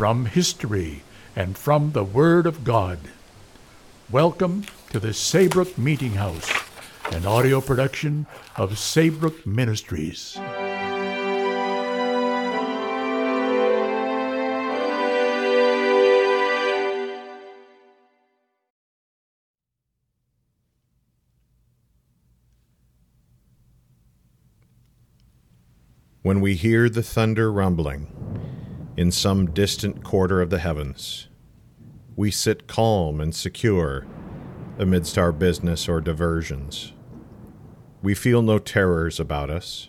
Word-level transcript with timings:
from 0.00 0.24
history, 0.24 1.02
and 1.36 1.58
from 1.58 1.92
the 1.92 2.02
Word 2.02 2.46
of 2.46 2.64
God. 2.64 2.98
Welcome 4.10 4.64
to 4.92 4.98
the 4.98 5.12
Saybrook 5.12 5.76
Meeting 5.76 6.12
House, 6.12 6.50
an 7.12 7.26
audio 7.26 7.60
production 7.60 8.26
of 8.56 8.78
Saybrook 8.78 9.46
Ministries. 9.46 10.38
When 26.22 26.40
we 26.40 26.54
hear 26.54 26.88
the 26.88 27.02
thunder 27.02 27.52
rumbling 27.52 28.19
in 29.00 29.10
some 29.10 29.50
distant 29.52 30.04
quarter 30.04 30.42
of 30.42 30.50
the 30.50 30.58
heavens, 30.58 31.28
we 32.16 32.30
sit 32.30 32.66
calm 32.66 33.18
and 33.18 33.34
secure 33.34 34.06
amidst 34.78 35.16
our 35.16 35.32
business 35.32 35.88
or 35.88 36.02
diversions. 36.02 36.92
We 38.02 38.14
feel 38.14 38.42
no 38.42 38.58
terrors 38.58 39.18
about 39.18 39.48
us 39.48 39.88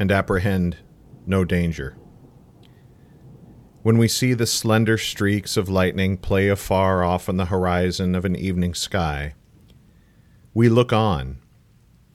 and 0.00 0.10
apprehend 0.10 0.78
no 1.24 1.44
danger. 1.44 1.96
When 3.82 3.98
we 3.98 4.08
see 4.08 4.34
the 4.34 4.48
slender 4.48 4.98
streaks 4.98 5.56
of 5.56 5.68
lightning 5.68 6.16
play 6.16 6.48
afar 6.48 7.04
off 7.04 7.28
on 7.28 7.36
the 7.36 7.44
horizon 7.44 8.16
of 8.16 8.24
an 8.24 8.34
evening 8.34 8.74
sky, 8.74 9.34
we 10.54 10.68
look 10.68 10.92
on 10.92 11.38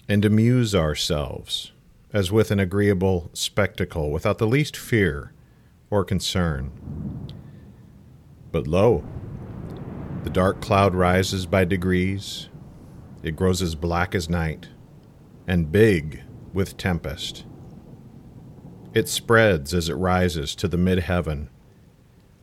and 0.10 0.26
amuse 0.26 0.76
ourselves 0.76 1.72
as 2.12 2.30
with 2.30 2.52
an 2.52 2.60
agreeable 2.60 3.30
spectacle 3.32 4.12
without 4.12 4.38
the 4.38 4.46
least 4.46 4.76
fear 4.76 5.32
or 5.90 6.04
concern. 6.04 6.72
But 8.52 8.68
lo, 8.68 9.04
the 10.24 10.30
dark 10.30 10.62
cloud 10.62 10.96
rises 10.96 11.46
by 11.46 11.66
degrees, 11.66 12.50
it 13.24 13.36
grows 13.36 13.62
as 13.62 13.76
black 13.76 14.16
as 14.16 14.30
night, 14.30 14.70
and 15.48 15.72
big 15.72 16.22
with 16.54 16.78
tempest. 16.78 17.46
It 18.94 19.10
spreads 19.10 19.74
as 19.74 19.90
it 19.90 19.96
rises 19.96 20.56
to 20.56 20.68
the 20.68 20.78
mid 20.78 21.00
heaven, 21.00 21.50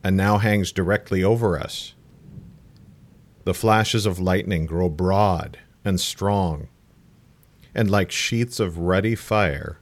and 0.04 0.16
now 0.16 0.38
hangs 0.38 0.72
directly 0.72 1.24
over 1.24 1.58
us. 1.58 1.94
The 3.44 3.54
flashes 3.54 4.06
of 4.06 4.20
lightning 4.20 4.66
grow 4.66 4.88
broad 4.88 5.58
and 5.84 6.00
strong 6.00 6.68
and 7.74 7.90
like 7.90 8.10
sheets 8.10 8.60
of 8.60 8.78
ruddy 8.78 9.14
fire, 9.14 9.78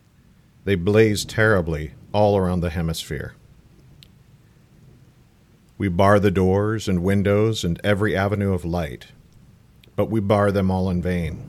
they 0.65 0.75
blaze 0.75 1.25
terribly 1.25 1.93
all 2.13 2.37
around 2.37 2.61
the 2.61 2.71
hemisphere. 2.71 3.35
We 5.81 5.89
bar 5.89 6.21
the 6.21 6.31
doors 6.31 6.89
and 6.89 7.03
windows 7.03 7.65
and 7.65 7.81
every 7.83 8.15
avenue 8.15 8.53
of 8.53 8.67
light, 8.67 9.07
but 9.97 10.11
we 10.11 10.21
bar 10.21 10.53
them 10.53 10.71
all 10.71 10.91
in 10.91 11.01
vain. 11.01 11.49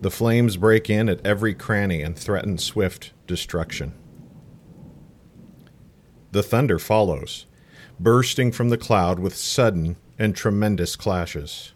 The 0.00 0.12
flames 0.12 0.56
break 0.56 0.88
in 0.88 1.08
at 1.08 1.26
every 1.26 1.54
cranny 1.54 2.02
and 2.02 2.16
threaten 2.16 2.56
swift 2.56 3.12
destruction. 3.26 3.94
The 6.30 6.44
thunder 6.44 6.78
follows, 6.78 7.46
bursting 7.98 8.52
from 8.52 8.68
the 8.68 8.78
cloud 8.78 9.18
with 9.18 9.34
sudden 9.34 9.96
and 10.16 10.36
tremendous 10.36 10.94
clashes. 10.94 11.72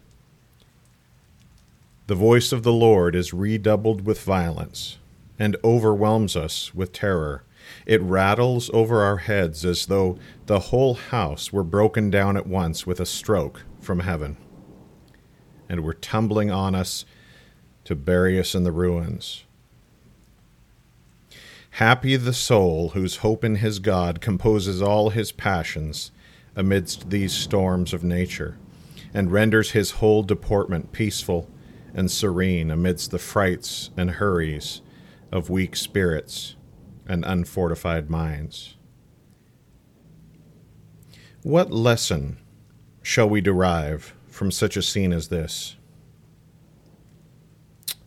The 2.07 2.15
voice 2.15 2.53
of 2.53 2.63
the 2.63 2.71
Lord 2.71 3.13
is 3.13 3.33
redoubled 3.33 4.05
with 4.05 4.23
violence 4.23 4.99
and 5.37 5.57
overwhelms 5.65 6.37
us 6.37 6.73
with 6.73 6.93
terror. 6.93 7.43
It 7.85 8.01
rattles 8.01 8.69
over 8.73 9.01
our 9.01 9.17
heads 9.17 9.65
as 9.65 9.87
though 9.87 10.17
the 10.45 10.59
whole 10.59 10.95
house 10.95 11.51
were 11.51 11.63
broken 11.63 12.09
down 12.09 12.37
at 12.37 12.47
once 12.47 12.85
with 12.85 12.99
a 12.99 13.05
stroke 13.05 13.63
from 13.79 14.01
heaven 14.01 14.37
and 15.69 15.83
were 15.83 15.93
tumbling 15.93 16.51
on 16.51 16.75
us 16.75 17.05
to 17.85 17.95
bury 17.95 18.39
us 18.39 18.55
in 18.55 18.63
the 18.63 18.71
ruins. 18.71 19.43
Happy 21.77 22.15
the 22.15 22.33
soul 22.33 22.89
whose 22.89 23.17
hope 23.17 23.43
in 23.43 23.55
his 23.55 23.79
God 23.79 24.21
composes 24.21 24.81
all 24.81 25.09
his 25.09 25.31
passions 25.31 26.11
amidst 26.55 27.09
these 27.09 27.33
storms 27.33 27.93
of 27.93 28.03
nature, 28.03 28.57
and 29.13 29.31
renders 29.31 29.71
his 29.71 29.91
whole 29.91 30.21
deportment 30.21 30.91
peaceful 30.91 31.49
and 31.95 32.11
serene 32.11 32.69
amidst 32.69 33.09
the 33.09 33.19
frights 33.19 33.89
and 33.97 34.11
hurries 34.11 34.81
of 35.31 35.49
weak 35.49 35.75
spirits 35.75 36.55
and 37.07 37.25
unfortified 37.25 38.09
minds. 38.09 38.75
What 41.43 41.71
lesson 41.71 42.37
shall 43.01 43.29
we 43.29 43.41
derive 43.41 44.15
from 44.29 44.49
such 44.49 44.77
a 44.77 44.81
scene 44.81 45.11
as 45.11 45.27
this? 45.27 45.75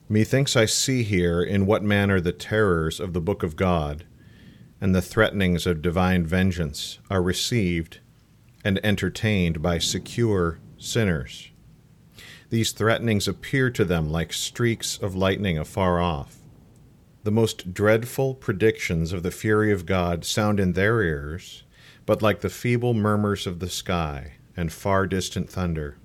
Methinks 0.09 0.57
I 0.57 0.67
see 0.67 1.03
here 1.03 1.43
in 1.43 1.67
what 1.67 1.83
manner 1.83 2.21
the 2.21 2.33
terrors 2.33 3.01
of 3.01 3.12
the 3.12 3.21
book 3.21 3.43
of 3.43 3.57
God 3.57 4.05
and 4.81 4.95
the 4.95 5.03
threatenings 5.03 5.67
of 5.67 5.83
divine 5.83 6.25
vengeance 6.25 6.99
are 7.11 7.23
received 7.23 7.99
and 8.65 8.81
entertained 8.84 9.61
by 9.63 9.78
secure 9.78 10.59
sinners. 10.78 11.51
These 12.51 12.73
threatenings 12.73 13.27
appear 13.27 13.71
to 13.71 13.84
them 13.84 14.11
like 14.11 14.33
streaks 14.33 14.97
of 14.99 15.15
lightning 15.15 15.59
afar 15.59 16.01
off. 16.01 16.35
The 17.26 17.32
most 17.32 17.75
dreadful 17.75 18.37
predictions 18.37 19.12
of 19.12 19.25
the 19.25 19.32
fury 19.32 19.72
of 19.72 19.84
God 19.84 20.25
sound 20.25 20.60
in 20.60 20.75
their 20.75 21.03
ears, 21.03 21.64
but 22.06 22.22
like 22.22 22.41
the 22.41 22.48
feeble 22.48 22.94
murmurs 22.94 23.48
of 23.48 23.59
the 23.59 23.69
sky 23.69 24.34
and 24.56 24.72
far 24.72 25.09
distant 25.09 25.50
thunder. 25.50 25.97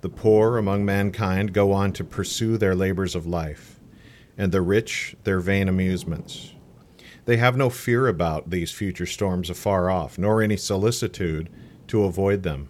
The 0.00 0.08
poor 0.08 0.58
among 0.58 0.84
mankind 0.84 1.52
go 1.52 1.70
on 1.70 1.92
to 1.92 2.02
pursue 2.02 2.58
their 2.58 2.74
labors 2.74 3.14
of 3.14 3.24
life, 3.24 3.78
and 4.36 4.50
the 4.50 4.62
rich 4.62 5.14
their 5.22 5.38
vain 5.38 5.68
amusements. 5.68 6.54
They 7.24 7.36
have 7.36 7.56
no 7.56 7.70
fear 7.70 8.08
about 8.08 8.50
these 8.50 8.72
future 8.72 9.06
storms 9.06 9.48
afar 9.48 9.88
off, 9.88 10.18
nor 10.18 10.42
any 10.42 10.56
solicitude 10.56 11.48
to 11.86 12.02
avoid 12.02 12.42
them. 12.42 12.68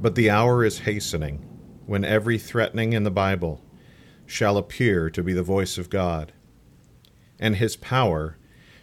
But 0.00 0.14
the 0.14 0.30
hour 0.30 0.64
is 0.64 0.78
hastening 0.78 1.46
when 1.84 2.02
every 2.02 2.38
threatening 2.38 2.94
in 2.94 3.02
the 3.02 3.10
Bible 3.10 3.62
shall 4.28 4.56
appear 4.56 5.10
to 5.10 5.22
be 5.22 5.32
the 5.32 5.42
voice 5.42 5.78
of 5.78 5.90
God, 5.90 6.32
and 7.38 7.56
his 7.56 7.74
power 7.74 8.36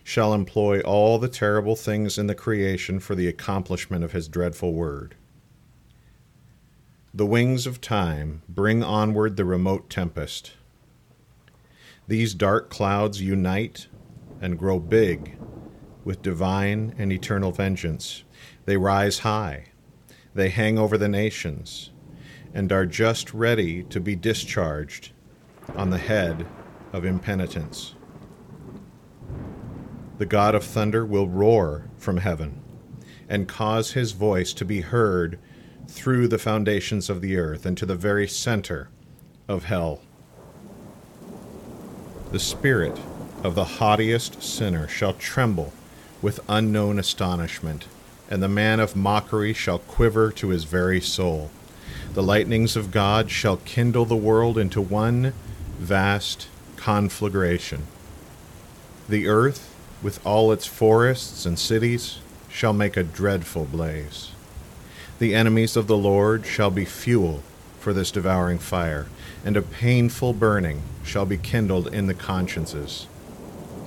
shall 0.03 0.33
employ 0.33 0.81
all 0.81 1.17
the 1.17 1.29
terrible 1.29 1.75
things 1.75 2.17
in 2.17 2.27
the 2.27 2.35
creation 2.35 2.99
for 2.99 3.15
the 3.15 3.27
accomplishment 3.27 4.03
of 4.03 4.11
his 4.11 4.27
dreadful 4.27 4.73
word. 4.73 5.15
The 7.13 7.25
wings 7.25 7.65
of 7.65 7.79
time 7.79 8.41
bring 8.49 8.83
onward 8.83 9.37
the 9.37 9.45
remote 9.45 9.89
tempest. 9.89 10.51
These 12.07 12.33
dark 12.33 12.69
clouds 12.69 13.21
unite 13.21 13.87
and 14.41 14.59
grow 14.59 14.79
big 14.79 15.37
with 16.03 16.21
divine 16.21 16.93
and 16.97 17.11
eternal 17.11 17.51
vengeance. 17.51 18.23
They 18.65 18.75
rise 18.75 19.19
high 19.19 19.67
they 20.35 20.49
hang 20.49 20.77
over 20.77 20.97
the 20.97 21.07
nations 21.07 21.91
and 22.53 22.71
are 22.71 22.85
just 22.85 23.33
ready 23.33 23.83
to 23.83 23.99
be 23.99 24.15
discharged 24.15 25.11
on 25.75 25.89
the 25.89 25.97
head 25.97 26.45
of 26.93 27.05
impenitence. 27.05 27.95
The 30.17 30.25
God 30.25 30.55
of 30.55 30.63
thunder 30.63 31.05
will 31.05 31.27
roar 31.27 31.85
from 31.97 32.17
heaven 32.17 32.61
and 33.27 33.47
cause 33.47 33.91
his 33.91 34.11
voice 34.11 34.53
to 34.53 34.65
be 34.65 34.81
heard 34.81 35.39
through 35.87 36.27
the 36.27 36.37
foundations 36.37 37.09
of 37.09 37.21
the 37.21 37.37
earth 37.37 37.65
and 37.65 37.77
to 37.77 37.85
the 37.85 37.95
very 37.95 38.27
center 38.27 38.89
of 39.47 39.65
hell. 39.65 40.01
The 42.31 42.39
spirit 42.39 42.97
of 43.43 43.55
the 43.55 43.65
haughtiest 43.65 44.41
sinner 44.41 44.87
shall 44.87 45.13
tremble 45.13 45.73
with 46.21 46.39
unknown 46.47 46.97
astonishment 46.97 47.87
and 48.29 48.41
the 48.41 48.47
man 48.47 48.79
of 48.79 48.95
mockery 48.95 49.53
shall 49.53 49.79
quiver 49.79 50.31
to 50.31 50.49
his 50.49 50.63
very 50.63 50.99
soul. 50.99 51.51
The 52.13 52.23
lightnings 52.23 52.75
of 52.75 52.91
God 52.91 53.29
shall 53.29 53.57
kindle 53.57 54.05
the 54.05 54.15
world 54.15 54.57
into 54.57 54.81
one 54.81 55.33
vast 55.77 56.47
conflagration. 56.77 57.87
The 59.07 59.27
earth 59.27 59.75
with 60.05 60.23
all 60.25 60.51
its 60.51 60.67
forests 60.67 61.47
and 61.47 61.57
cities, 61.57 62.19
shall 62.47 62.73
make 62.73 62.95
a 62.95 63.03
dreadful 63.03 63.65
blaze. 63.65 64.29
The 65.17 65.33
enemies 65.33 65.75
of 65.75 65.87
the 65.87 65.97
Lord 65.97 66.45
shall 66.45 66.69
be 66.69 66.85
fuel 66.85 67.41
for 67.79 67.91
this 67.91 68.11
devouring 68.11 68.59
fire, 68.59 69.07
and 69.43 69.57
a 69.57 69.61
painful 69.61 70.33
burning 70.33 70.83
shall 71.03 71.25
be 71.25 71.37
kindled 71.37 71.93
in 71.93 72.07
the 72.07 72.13
consciences, 72.13 73.05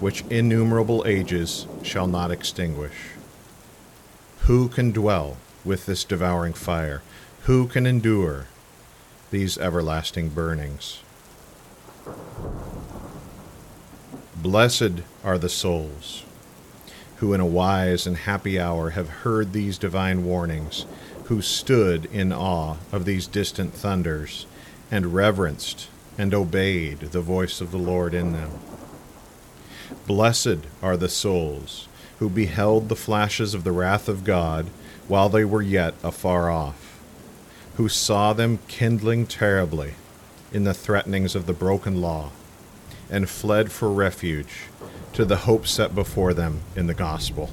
which 0.01 0.25
innumerable 0.29 1.05
ages 1.07 1.67
shall 1.83 2.09
not 2.09 2.33
extinguish. 2.33 3.11
Who 4.43 4.69
can 4.69 4.91
dwell 4.91 5.37
with 5.65 5.87
this 5.87 6.05
devouring 6.05 6.55
fire? 6.55 7.03
Who 7.43 7.69
can 7.69 7.87
endure 7.87 8.47
these 9.31 9.57
everlasting 9.57 10.31
burnings? 10.31 11.01
Blessed 14.43 15.03
are 15.25 15.37
the 15.37 15.49
souls 15.49 16.23
who 17.17 17.35
in 17.35 17.41
a 17.41 17.47
wise 17.47 18.07
and 18.07 18.17
happy 18.17 18.61
hour 18.61 18.91
have 18.91 19.09
heard 19.09 19.53
these 19.53 19.77
divine 19.79 20.25
warnings, 20.25 20.87
who 21.25 21.43
stood 21.43 22.05
in 22.07 22.33
awe 22.33 22.77
of 22.93 23.05
these 23.05 23.27
distant 23.27 23.75
thunders, 23.75 24.47
and 24.91 25.13
reverenced 25.13 25.89
and 26.17 26.33
obeyed 26.33 27.01
the 27.01 27.21
voice 27.21 27.61
of 27.61 27.73
the 27.73 27.79
Lord 27.79 28.15
in 28.15 28.33
them. 28.33 28.51
Blessed 30.07 30.59
are 30.81 30.97
the 30.97 31.09
souls 31.09 31.89
who 32.21 32.29
beheld 32.29 32.89
the 32.89 32.97
flashes 32.97 33.55
of 33.55 33.65
the 33.65 33.73
wrath 33.73 34.09
of 34.09 34.23
God 34.25 34.67
while 35.09 35.29
they 35.29 35.45
were 35.45 35.63
yet 35.63 35.95
afar 36.05 36.49
off, 36.49 37.01
who 37.75 37.89
saw 37.89 38.33
them 38.33 38.61
kindling 38.69 39.27
terribly 39.27 39.95
in 40.53 40.63
the 40.63 40.75
threatenings 40.75 41.35
of 41.35 41.47
the 41.47 41.53
broken 41.53 42.01
law, 42.01 42.31
and 43.11 43.29
fled 43.29 43.73
for 43.73 43.91
refuge 43.91 44.65
to 45.13 45.25
the 45.25 45.39
hope 45.39 45.67
set 45.67 45.95
before 45.95 46.35
them 46.35 46.61
in 46.77 46.87
the 46.87 46.95
gospel. 46.95 47.51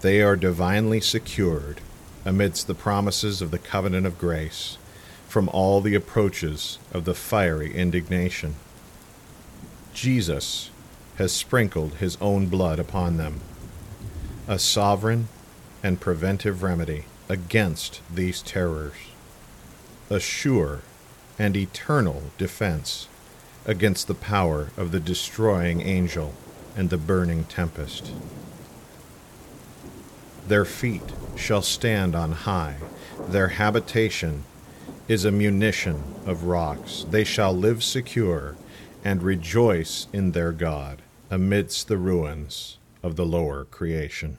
They 0.00 0.20
are 0.20 0.36
divinely 0.36 1.00
secured 1.00 1.80
amidst 2.24 2.66
the 2.66 2.74
promises 2.74 3.40
of 3.40 3.50
the 3.50 3.58
covenant 3.58 4.06
of 4.06 4.18
grace 4.18 4.78
from 5.28 5.48
all 5.48 5.80
the 5.80 5.94
approaches 5.94 6.78
of 6.92 7.04
the 7.04 7.14
fiery 7.14 7.74
indignation. 7.74 8.54
Jesus 9.92 10.70
has 11.16 11.32
sprinkled 11.32 11.94
his 11.94 12.18
own 12.20 12.46
blood 12.46 12.78
upon 12.78 13.16
them, 13.16 13.40
a 14.46 14.58
sovereign 14.58 15.28
and 15.82 16.00
preventive 16.00 16.62
remedy 16.62 17.04
against 17.28 18.00
these 18.12 18.42
terrors, 18.42 18.94
a 20.10 20.20
sure 20.20 20.80
and 21.38 21.56
eternal 21.56 22.24
defense 22.36 23.08
against 23.66 24.06
the 24.06 24.14
power 24.14 24.70
of 24.76 24.92
the 24.92 25.00
destroying 25.00 25.80
angel 25.80 26.34
and 26.76 26.90
the 26.90 26.98
burning 26.98 27.44
tempest. 27.44 28.12
Their 30.46 30.64
feet 30.64 31.12
shall 31.36 31.62
stand 31.62 32.14
on 32.14 32.32
high, 32.32 32.76
their 33.28 33.48
habitation 33.48 34.44
is 35.08 35.24
a 35.24 35.30
munition 35.30 36.02
of 36.26 36.44
rocks. 36.44 37.04
They 37.08 37.24
shall 37.24 37.54
live 37.54 37.82
secure 37.82 38.56
and 39.02 39.22
rejoice 39.22 40.06
in 40.12 40.32
their 40.32 40.52
God 40.52 41.02
amidst 41.30 41.88
the 41.88 41.98
ruins 41.98 42.78
of 43.02 43.16
the 43.16 43.26
lower 43.26 43.64
creation. 43.64 44.38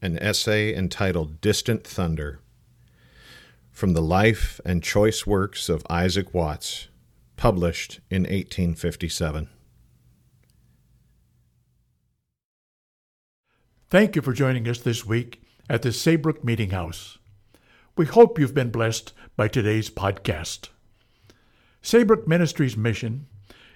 An 0.00 0.18
essay 0.18 0.74
entitled 0.74 1.40
Distant 1.40 1.84
Thunder 1.84 2.38
from 3.78 3.92
the 3.92 4.02
life 4.02 4.60
and 4.64 4.82
choice 4.82 5.24
works 5.24 5.68
of 5.68 5.86
Isaac 5.88 6.34
Watts, 6.34 6.88
published 7.36 8.00
in 8.10 8.22
1857. 8.22 9.48
Thank 13.88 14.16
you 14.16 14.22
for 14.22 14.32
joining 14.32 14.66
us 14.66 14.80
this 14.80 15.06
week 15.06 15.40
at 15.70 15.82
the 15.82 15.92
Saybrook 15.92 16.42
Meeting 16.42 16.70
House. 16.70 17.18
We 17.96 18.06
hope 18.06 18.36
you've 18.36 18.52
been 18.52 18.72
blessed 18.72 19.12
by 19.36 19.46
today's 19.46 19.90
podcast. 19.90 20.70
Saybrook 21.80 22.26
Ministries' 22.26 22.76
mission 22.76 23.28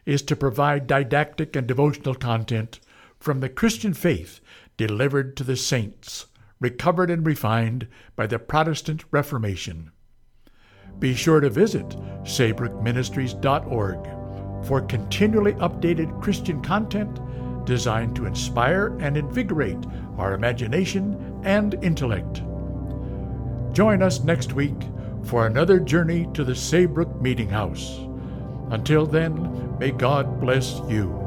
is 0.04 0.22
to 0.22 0.34
provide 0.34 0.88
didactic 0.88 1.54
and 1.54 1.68
devotional 1.68 2.16
content 2.16 2.80
from 3.20 3.38
the 3.38 3.48
Christian 3.48 3.94
faith 3.94 4.40
delivered 4.76 5.36
to 5.36 5.44
the 5.44 5.56
saints 5.56 6.26
recovered 6.62 7.10
and 7.10 7.26
refined 7.26 7.88
by 8.16 8.26
the 8.26 8.38
Protestant 8.40 9.04
Reformation. 9.12 9.91
Be 11.02 11.14
sure 11.14 11.40
to 11.40 11.50
visit 11.50 11.88
saybrookministries.org 12.22 14.64
for 14.64 14.80
continually 14.82 15.54
updated 15.54 16.22
Christian 16.22 16.62
content 16.62 17.18
designed 17.66 18.14
to 18.14 18.26
inspire 18.26 18.96
and 19.00 19.16
invigorate 19.16 19.84
our 20.16 20.34
imagination 20.34 21.40
and 21.42 21.74
intellect. 21.82 22.44
Join 23.74 24.00
us 24.00 24.22
next 24.22 24.52
week 24.52 24.80
for 25.24 25.48
another 25.48 25.80
journey 25.80 26.28
to 26.34 26.44
the 26.44 26.54
Saybrook 26.54 27.20
Meeting 27.20 27.48
House. 27.48 27.98
Until 28.70 29.04
then, 29.04 29.76
may 29.80 29.90
God 29.90 30.40
bless 30.40 30.80
you. 30.88 31.21